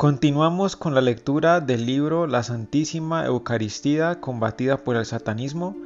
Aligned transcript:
Continuamos 0.00 0.76
con 0.76 0.94
la 0.94 1.02
lectura 1.02 1.60
del 1.60 1.84
libro 1.84 2.26
La 2.26 2.42
Santísima 2.42 3.26
Eucaristía 3.26 4.18
combatida 4.18 4.78
por 4.78 4.96
el 4.96 5.04
satanismo 5.04 5.76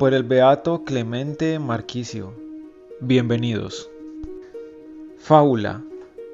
por 0.00 0.14
el 0.14 0.24
beato 0.24 0.82
Clemente 0.82 1.60
Marquicio. 1.60 2.34
Bienvenidos. 2.98 3.88
Fábula. 5.16 5.80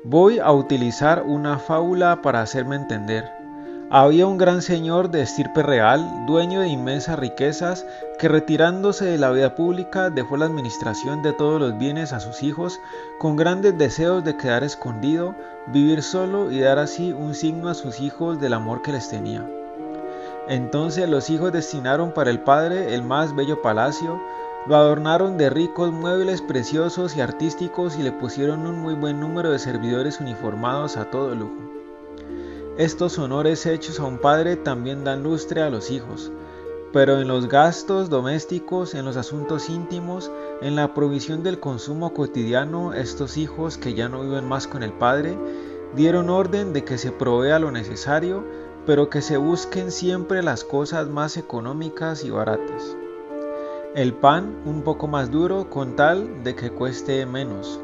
Voy 0.04 0.38
a 0.38 0.50
utilizar 0.52 1.22
una 1.22 1.58
fábula 1.58 2.22
para 2.22 2.40
hacerme 2.40 2.76
entender. 2.76 3.26
Había 3.90 4.26
un 4.26 4.36
gran 4.36 4.60
señor 4.60 5.10
de 5.10 5.22
estirpe 5.22 5.62
real, 5.62 6.26
dueño 6.26 6.60
de 6.60 6.68
inmensas 6.68 7.18
riquezas, 7.18 7.86
que 8.18 8.28
retirándose 8.28 9.06
de 9.06 9.16
la 9.16 9.30
vida 9.30 9.54
pública 9.54 10.10
dejó 10.10 10.36
la 10.36 10.44
administración 10.44 11.22
de 11.22 11.32
todos 11.32 11.58
los 11.58 11.78
bienes 11.78 12.12
a 12.12 12.20
sus 12.20 12.42
hijos, 12.42 12.78
con 13.18 13.36
grandes 13.36 13.78
deseos 13.78 14.22
de 14.24 14.36
quedar 14.36 14.62
escondido, 14.62 15.34
vivir 15.68 16.02
solo 16.02 16.50
y 16.50 16.60
dar 16.60 16.78
así 16.78 17.14
un 17.14 17.34
signo 17.34 17.70
a 17.70 17.74
sus 17.74 18.00
hijos 18.00 18.38
del 18.38 18.52
amor 18.52 18.82
que 18.82 18.92
les 18.92 19.08
tenía. 19.08 19.42
Entonces 20.48 21.08
los 21.08 21.30
hijos 21.30 21.50
destinaron 21.50 22.12
para 22.12 22.28
el 22.28 22.40
padre 22.40 22.94
el 22.94 23.02
más 23.02 23.34
bello 23.34 23.62
palacio, 23.62 24.20
lo 24.66 24.76
adornaron 24.76 25.38
de 25.38 25.48
ricos 25.48 25.92
muebles 25.92 26.42
preciosos 26.42 27.16
y 27.16 27.22
artísticos 27.22 27.98
y 27.98 28.02
le 28.02 28.12
pusieron 28.12 28.66
un 28.66 28.76
muy 28.80 28.92
buen 28.92 29.18
número 29.18 29.50
de 29.50 29.58
servidores 29.58 30.20
uniformados 30.20 30.98
a 30.98 31.06
todo 31.06 31.34
lujo. 31.34 31.77
Estos 32.78 33.18
honores 33.18 33.66
hechos 33.66 33.98
a 33.98 34.04
un 34.04 34.18
padre 34.18 34.54
también 34.54 35.02
dan 35.02 35.24
lustre 35.24 35.62
a 35.62 35.68
los 35.68 35.90
hijos, 35.90 36.30
pero 36.92 37.18
en 37.18 37.26
los 37.26 37.48
gastos 37.48 38.08
domésticos, 38.08 38.94
en 38.94 39.04
los 39.04 39.16
asuntos 39.16 39.68
íntimos, 39.68 40.30
en 40.62 40.76
la 40.76 40.94
provisión 40.94 41.42
del 41.42 41.58
consumo 41.58 42.14
cotidiano, 42.14 42.94
estos 42.94 43.36
hijos 43.36 43.78
que 43.78 43.94
ya 43.94 44.08
no 44.08 44.22
viven 44.22 44.46
más 44.46 44.68
con 44.68 44.84
el 44.84 44.92
padre, 44.92 45.36
dieron 45.96 46.30
orden 46.30 46.72
de 46.72 46.84
que 46.84 46.98
se 46.98 47.10
provea 47.10 47.58
lo 47.58 47.72
necesario, 47.72 48.44
pero 48.86 49.10
que 49.10 49.22
se 49.22 49.38
busquen 49.38 49.90
siempre 49.90 50.40
las 50.44 50.62
cosas 50.62 51.08
más 51.08 51.36
económicas 51.36 52.22
y 52.24 52.30
baratas. 52.30 52.96
El 53.96 54.14
pan 54.14 54.62
un 54.64 54.82
poco 54.82 55.08
más 55.08 55.32
duro 55.32 55.68
con 55.68 55.96
tal 55.96 56.44
de 56.44 56.54
que 56.54 56.70
cueste 56.70 57.26
menos 57.26 57.80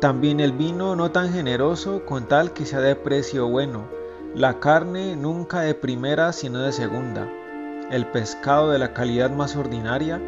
también 0.00 0.40
el 0.40 0.52
vino 0.52 0.94
no 0.94 1.10
tan 1.10 1.32
generoso 1.32 2.04
con 2.04 2.26
tal 2.26 2.52
que 2.52 2.66
sea 2.66 2.80
de 2.80 2.96
precio 2.96 3.48
bueno, 3.48 3.88
la 4.34 4.60
carne 4.60 5.16
nunca 5.16 5.60
de 5.60 5.74
primera 5.74 6.32
sino 6.32 6.58
de 6.60 6.72
segunda, 6.72 7.26
el 7.90 8.06
pescado 8.06 8.70
de 8.70 8.78
la 8.78 8.92
calidad 8.92 9.30
más 9.30 9.56
ordinaria, 9.56 10.20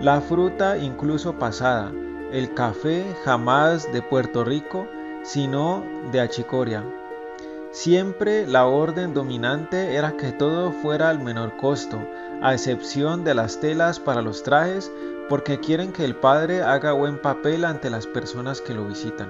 la 0.00 0.20
fruta 0.20 0.76
incluso 0.76 1.38
pasada, 1.38 1.90
el 2.32 2.52
café 2.52 3.04
jamás 3.24 3.90
de 3.92 4.02
Puerto 4.02 4.44
Rico, 4.44 4.86
sino 5.22 5.82
de 6.12 6.20
Achicoria. 6.20 6.84
Siempre 7.70 8.46
la 8.46 8.66
orden 8.66 9.14
dominante 9.14 9.94
era 9.94 10.16
que 10.16 10.32
todo 10.32 10.70
fuera 10.70 11.08
al 11.08 11.20
menor 11.20 11.56
costo, 11.56 11.98
a 12.42 12.52
excepción 12.52 13.24
de 13.24 13.34
las 13.34 13.58
telas 13.58 13.98
para 13.98 14.20
los 14.20 14.42
trajes, 14.42 14.92
porque 15.28 15.60
quieren 15.60 15.92
que 15.92 16.04
el 16.04 16.14
Padre 16.14 16.62
haga 16.62 16.92
buen 16.92 17.20
papel 17.20 17.64
ante 17.64 17.90
las 17.90 18.06
personas 18.06 18.60
que 18.60 18.74
lo 18.74 18.86
visitan. 18.86 19.28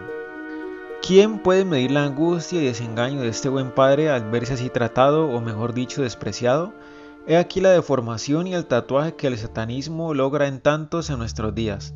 ¿Quién 1.07 1.39
puede 1.39 1.65
medir 1.65 1.91
la 1.91 2.05
angustia 2.05 2.63
y 2.63 2.67
desengaño 2.67 3.21
de 3.21 3.29
este 3.29 3.49
buen 3.49 3.71
Padre 3.71 4.11
al 4.11 4.31
verse 4.31 4.55
así 4.55 4.71
tratado 4.71 5.29
o 5.29 5.41
mejor 5.41 5.75
dicho 5.75 6.03
despreciado? 6.03 6.73
He 7.27 7.37
aquí 7.37 7.61
la 7.61 7.71
deformación 7.71 8.47
y 8.47 8.55
el 8.55 8.67
tatuaje 8.67 9.15
que 9.15 9.27
el 9.27 9.39
satanismo 9.39 10.15
logra 10.15 10.47
en 10.47 10.61
tantos 10.61 11.11
en 11.11 11.19
nuestros 11.19 11.55
días. 11.55 11.95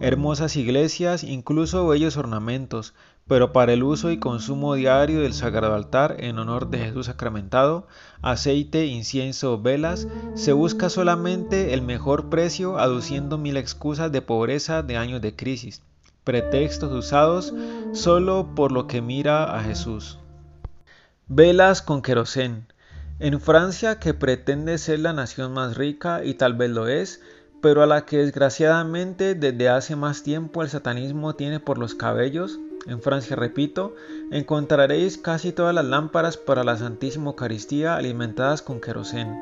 Hermosas 0.00 0.56
iglesias, 0.56 1.24
incluso 1.24 1.86
bellos 1.86 2.16
ornamentos, 2.16 2.94
pero 3.28 3.52
para 3.52 3.74
el 3.74 3.82
uso 3.82 4.10
y 4.10 4.18
consumo 4.18 4.74
diario 4.74 5.20
del 5.20 5.34
sagrado 5.34 5.74
altar 5.74 6.16
en 6.18 6.38
honor 6.38 6.68
de 6.70 6.78
Jesús 6.78 7.06
sacramentado, 7.06 7.86
aceite, 8.22 8.86
incienso 8.86 9.60
velas, 9.60 10.08
se 10.34 10.52
busca 10.52 10.88
solamente 10.88 11.74
el 11.74 11.82
mejor 11.82 12.30
precio 12.30 12.78
aduciendo 12.78 13.38
mil 13.38 13.58
excusas 13.58 14.10
de 14.10 14.22
pobreza 14.22 14.82
de 14.82 14.96
años 14.96 15.20
de 15.20 15.36
crisis, 15.36 15.82
pretextos 16.24 16.90
usados 16.92 17.52
solo 17.92 18.54
por 18.56 18.72
lo 18.72 18.86
que 18.86 19.02
mira 19.02 19.56
a 19.56 19.62
Jesús. 19.62 20.18
Velas 21.28 21.82
con 21.82 22.00
querosén. 22.00 22.66
En 23.20 23.38
Francia, 23.38 23.98
que 23.98 24.14
pretende 24.14 24.78
ser 24.78 25.00
la 25.00 25.12
nación 25.12 25.52
más 25.52 25.76
rica 25.76 26.24
y 26.24 26.34
tal 26.34 26.54
vez 26.54 26.70
lo 26.70 26.88
es, 26.88 27.20
pero 27.60 27.82
a 27.82 27.86
la 27.86 28.06
que 28.06 28.18
desgraciadamente 28.18 29.34
desde 29.34 29.68
hace 29.68 29.96
más 29.96 30.22
tiempo 30.22 30.62
el 30.62 30.70
satanismo 30.70 31.34
tiene 31.34 31.60
por 31.60 31.78
los 31.78 31.94
cabellos, 31.94 32.58
en 32.86 33.02
Francia, 33.02 33.36
repito, 33.36 33.94
encontraréis 34.30 35.18
casi 35.18 35.52
todas 35.52 35.74
las 35.74 35.84
lámparas 35.84 36.38
para 36.38 36.64
la 36.64 36.78
Santísima 36.78 37.26
Eucaristía 37.26 37.96
alimentadas 37.96 38.62
con 38.62 38.80
querosén, 38.80 39.38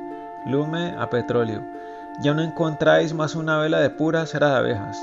lume 0.46 0.96
a 0.98 1.08
petróleo. 1.08 1.62
Ya 2.20 2.34
no 2.34 2.42
encontráis 2.42 3.14
más 3.14 3.36
una 3.36 3.58
vela 3.58 3.78
de 3.78 3.90
pura 3.90 4.26
cera 4.26 4.50
de 4.50 4.56
abejas. 4.56 4.98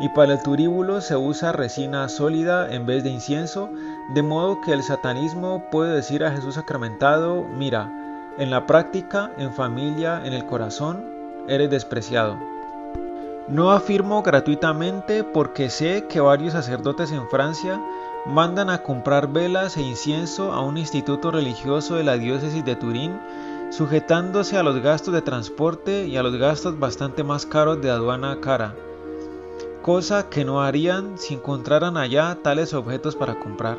Y 0.00 0.08
para 0.10 0.32
el 0.32 0.42
turíbulo 0.42 1.02
se 1.02 1.16
usa 1.16 1.52
resina 1.52 2.08
sólida 2.08 2.72
en 2.72 2.86
vez 2.86 3.04
de 3.04 3.10
incienso, 3.10 3.68
de 4.14 4.22
modo 4.22 4.60
que 4.62 4.72
el 4.72 4.82
satanismo 4.82 5.68
puede 5.70 5.94
decir 5.94 6.24
a 6.24 6.30
Jesús 6.30 6.54
sacramentado, 6.54 7.44
mira, 7.44 7.92
en 8.38 8.50
la 8.50 8.66
práctica, 8.66 9.32
en 9.36 9.52
familia, 9.52 10.22
en 10.24 10.32
el 10.32 10.46
corazón, 10.46 11.17
eres 11.48 11.70
despreciado. 11.70 12.36
No 13.48 13.72
afirmo 13.72 14.22
gratuitamente 14.22 15.24
porque 15.24 15.70
sé 15.70 16.04
que 16.08 16.20
varios 16.20 16.52
sacerdotes 16.52 17.12
en 17.12 17.28
Francia 17.30 17.80
mandan 18.26 18.68
a 18.68 18.82
comprar 18.82 19.32
velas 19.32 19.76
e 19.78 19.82
incienso 19.82 20.52
a 20.52 20.60
un 20.60 20.76
instituto 20.76 21.30
religioso 21.30 21.94
de 21.94 22.04
la 22.04 22.18
diócesis 22.18 22.64
de 22.64 22.76
Turín, 22.76 23.18
sujetándose 23.70 24.58
a 24.58 24.62
los 24.62 24.82
gastos 24.82 25.14
de 25.14 25.22
transporte 25.22 26.06
y 26.06 26.16
a 26.18 26.22
los 26.22 26.36
gastos 26.36 26.78
bastante 26.78 27.24
más 27.24 27.46
caros 27.46 27.80
de 27.80 27.90
aduana 27.90 28.38
cara, 28.40 28.74
cosa 29.82 30.28
que 30.28 30.44
no 30.44 30.62
harían 30.62 31.18
si 31.18 31.34
encontraran 31.34 31.96
allá 31.96 32.36
tales 32.42 32.74
objetos 32.74 33.16
para 33.16 33.38
comprar. 33.38 33.78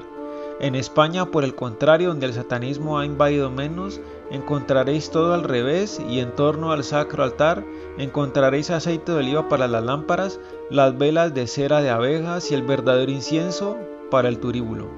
En 0.60 0.76
España, 0.76 1.26
por 1.26 1.46
el 1.46 1.56
contrario, 1.56 2.10
donde 2.10 2.26
el 2.26 2.34
satanismo 2.34 3.00
ha 3.00 3.06
invadido 3.06 3.50
menos, 3.50 4.02
encontraréis 4.30 5.10
todo 5.10 5.34
al 5.34 5.46
revés 5.46 6.02
y 6.10 6.20
en 6.20 6.36
torno 6.36 6.74
al 6.74 6.84
sacro 6.84 7.24
altar 7.24 7.64
encontraréis 7.98 8.70
aceite 8.70 9.14
de 9.14 9.20
oliva 9.20 9.48
para 9.48 9.70
las 9.70 9.84
lámparas, 9.84 10.42
las 10.70 10.98
velas 10.98 11.34
de 11.34 11.48
cera 11.48 11.82
de 11.82 11.90
abejas 11.90 12.52
y 12.52 12.56
el 12.56 12.64
verdadero 12.64 13.10
incienso 13.10 13.78
para 14.12 14.28
el 14.28 14.40
turíbulo. 14.40 14.90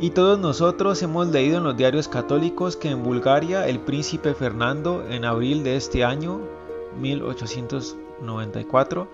Y 0.00 0.10
todos 0.10 0.38
nosotros 0.38 1.02
hemos 1.02 1.26
leído 1.26 1.58
en 1.58 1.64
los 1.64 1.76
diarios 1.76 2.08
católicos 2.08 2.76
que 2.76 2.88
en 2.88 3.02
Bulgaria 3.02 3.68
el 3.68 3.80
príncipe 3.80 4.32
Fernando 4.32 5.04
en 5.10 5.26
abril 5.26 5.62
de 5.62 5.76
este 5.76 6.04
año 6.04 6.40
1894 7.00 9.08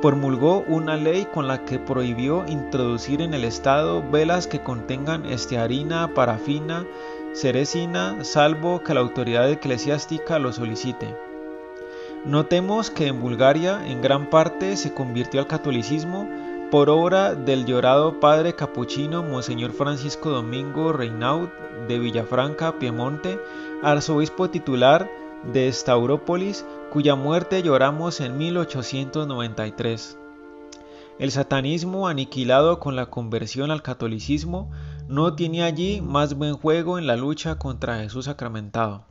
promulgó 0.00 0.60
una 0.60 0.96
ley 0.96 1.26
con 1.32 1.48
la 1.48 1.64
que 1.64 1.78
prohibió 1.78 2.44
introducir 2.46 3.20
en 3.20 3.34
el 3.34 3.44
Estado 3.44 4.02
velas 4.08 4.46
que 4.46 4.60
contengan 4.60 5.26
estearina, 5.26 6.14
parafina, 6.14 6.86
ceresina, 7.34 8.24
salvo 8.24 8.82
que 8.82 8.94
la 8.94 9.00
autoridad 9.00 9.50
eclesiástica 9.50 10.38
lo 10.38 10.52
solicite. 10.52 11.14
Notemos 12.24 12.90
que 12.90 13.06
en 13.06 13.20
Bulgaria 13.20 13.86
en 13.86 14.02
gran 14.02 14.30
parte 14.30 14.76
se 14.76 14.92
convirtió 14.92 15.40
al 15.40 15.46
catolicismo 15.46 16.28
por 16.70 16.90
obra 16.90 17.34
del 17.34 17.64
llorado 17.64 18.20
padre 18.20 18.54
capuchino 18.54 19.22
Monseñor 19.22 19.72
Francisco 19.72 20.30
Domingo 20.30 20.92
Reinaud 20.92 21.48
de 21.86 21.98
Villafranca, 21.98 22.78
Piemonte, 22.78 23.38
arzobispo 23.82 24.50
titular 24.50 25.08
de 25.44 25.72
Staurópolis, 25.72 26.64
cuya 26.92 27.14
muerte 27.14 27.62
lloramos 27.62 28.20
en 28.20 28.36
1893. 28.38 30.18
El 31.18 31.30
satanismo, 31.30 32.06
aniquilado 32.06 32.78
con 32.78 32.94
la 32.94 33.06
conversión 33.06 33.70
al 33.70 33.82
catolicismo, 33.82 34.70
no 35.08 35.34
tiene 35.34 35.62
allí 35.62 36.00
más 36.00 36.34
buen 36.34 36.54
juego 36.54 36.98
en 36.98 37.06
la 37.06 37.16
lucha 37.16 37.58
contra 37.58 37.98
Jesús 37.98 38.26
sacramentado. 38.26 39.04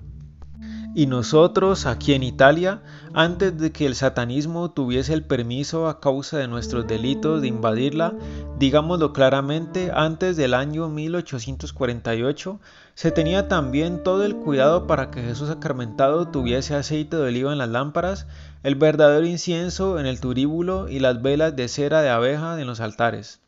Y 0.97 1.05
nosotros, 1.05 1.85
aquí 1.85 2.13
en 2.15 2.23
Italia, 2.23 2.81
antes 3.13 3.55
de 3.55 3.71
que 3.71 3.85
el 3.85 3.93
satanismo 3.93 4.71
tuviese 4.71 5.13
el 5.13 5.23
permiso 5.23 5.87
a 5.87 5.99
causa 5.99 6.39
de 6.39 6.47
nuestros 6.47 6.87
delitos 6.87 7.39
de 7.39 7.49
invadirla, 7.49 8.15
digámoslo 8.57 9.13
claramente, 9.13 9.91
antes 9.93 10.37
del 10.37 10.55
año 10.55 10.89
1848, 10.89 12.59
se 12.95 13.11
tenía 13.11 13.47
también 13.47 14.01
todo 14.01 14.25
el 14.25 14.37
cuidado 14.37 14.87
para 14.87 15.11
que 15.11 15.21
Jesús 15.21 15.49
sacramentado 15.49 16.29
tuviese 16.29 16.73
aceite 16.73 17.15
de 17.15 17.27
oliva 17.27 17.51
en 17.51 17.59
las 17.59 17.69
lámparas, 17.69 18.25
el 18.63 18.73
verdadero 18.73 19.27
incienso 19.27 19.99
en 19.99 20.07
el 20.07 20.19
turíbulo 20.19 20.89
y 20.89 20.97
las 20.97 21.21
velas 21.21 21.55
de 21.55 21.67
cera 21.67 22.01
de 22.01 22.09
abeja 22.09 22.59
en 22.59 22.65
los 22.65 22.79
altares. 22.79 23.39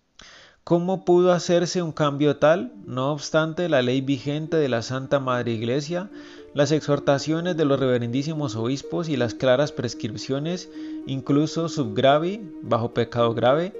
¿Cómo 0.69 1.03
pudo 1.03 1.31
hacerse 1.31 1.81
un 1.81 1.93
cambio 1.93 2.37
tal? 2.37 2.73
No 2.85 3.11
obstante, 3.11 3.69
la 3.69 3.81
ley 3.81 4.01
vigente 4.01 4.55
de 4.55 4.69
la 4.69 4.83
Santa 4.83 5.19
Madre 5.19 5.53
Iglesia, 5.53 6.11
las 6.53 6.71
exhortaciones 6.71 7.57
de 7.57 7.65
los 7.65 7.79
reverendísimos 7.79 8.55
obispos 8.55 9.09
y 9.09 9.17
las 9.17 9.33
claras 9.33 9.71
prescripciones, 9.71 10.69
incluso 11.05 11.69
subgravi, 11.69 12.41
bajo 12.61 12.93
pecado 12.93 13.33
grave, 13.33 13.73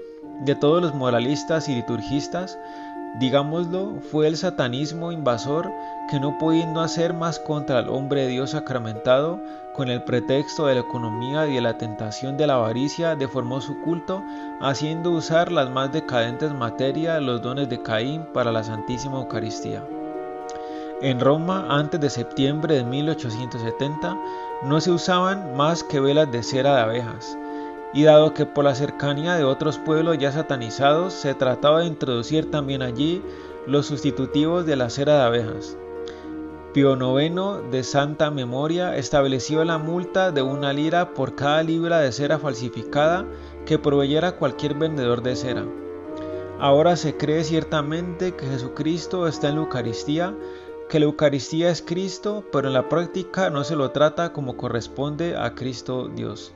de 0.44 0.54
todos 0.54 0.80
los 0.80 0.94
moralistas 0.94 1.68
y 1.68 1.74
liturgistas, 1.74 2.58
Digámoslo, 3.18 4.00
fue 4.10 4.28
el 4.28 4.36
satanismo 4.36 5.10
invasor 5.10 5.72
que 6.08 6.20
no 6.20 6.38
pudiendo 6.38 6.80
hacer 6.80 7.12
más 7.12 7.40
contra 7.40 7.80
el 7.80 7.88
hombre 7.88 8.22
de 8.22 8.28
Dios 8.28 8.50
sacramentado, 8.50 9.40
con 9.74 9.88
el 9.88 10.04
pretexto 10.04 10.66
de 10.66 10.74
la 10.74 10.80
economía 10.80 11.46
y 11.48 11.54
de 11.54 11.60
la 11.60 11.76
tentación 11.76 12.36
de 12.36 12.46
la 12.46 12.54
avaricia, 12.54 13.16
deformó 13.16 13.60
su 13.60 13.80
culto, 13.80 14.22
haciendo 14.60 15.10
usar 15.10 15.50
las 15.50 15.70
más 15.70 15.92
decadentes 15.92 16.52
materias, 16.52 17.20
los 17.20 17.42
dones 17.42 17.68
de 17.68 17.82
Caín, 17.82 18.24
para 18.32 18.52
la 18.52 18.62
Santísima 18.62 19.18
Eucaristía. 19.18 19.84
En 21.02 21.18
Roma, 21.18 21.66
antes 21.70 21.98
de 21.98 22.10
septiembre 22.10 22.74
de 22.74 22.84
1870, 22.84 24.18
no 24.64 24.80
se 24.82 24.90
usaban 24.90 25.56
más 25.56 25.82
que 25.82 25.98
velas 25.98 26.30
de 26.30 26.42
cera 26.42 26.76
de 26.76 26.82
abejas, 26.82 27.38
y 27.94 28.02
dado 28.02 28.34
que 28.34 28.44
por 28.44 28.64
la 28.64 28.74
cercanía 28.74 29.34
de 29.36 29.44
otros 29.44 29.78
pueblos 29.78 30.18
ya 30.18 30.30
satanizados 30.30 31.14
se 31.14 31.32
trataba 31.32 31.80
de 31.80 31.86
introducir 31.86 32.50
también 32.50 32.82
allí 32.82 33.22
los 33.66 33.86
sustitutivos 33.86 34.66
de 34.66 34.76
la 34.76 34.90
cera 34.90 35.14
de 35.14 35.22
abejas. 35.22 35.78
Pío 36.74 36.98
IX 37.18 37.70
de 37.70 37.82
santa 37.82 38.30
memoria 38.30 38.94
estableció 38.96 39.64
la 39.64 39.78
multa 39.78 40.32
de 40.32 40.42
una 40.42 40.74
lira 40.74 41.14
por 41.14 41.34
cada 41.34 41.62
libra 41.62 42.00
de 42.00 42.12
cera 42.12 42.38
falsificada 42.38 43.24
que 43.64 43.78
proveyera 43.78 44.36
cualquier 44.36 44.74
vendedor 44.74 45.22
de 45.22 45.34
cera. 45.34 45.64
Ahora 46.60 46.94
se 46.96 47.16
cree 47.16 47.42
ciertamente 47.42 48.36
que 48.36 48.46
Jesucristo 48.46 49.26
está 49.26 49.48
en 49.48 49.54
la 49.54 49.62
Eucaristía, 49.62 50.34
que 50.90 50.98
la 50.98 51.04
Eucaristía 51.04 51.70
es 51.70 51.82
Cristo, 51.82 52.44
pero 52.50 52.66
en 52.66 52.74
la 52.74 52.88
práctica 52.88 53.48
no 53.48 53.62
se 53.62 53.76
lo 53.76 53.92
trata 53.92 54.32
como 54.32 54.56
corresponde 54.56 55.36
a 55.36 55.54
Cristo 55.54 56.08
Dios. 56.08 56.52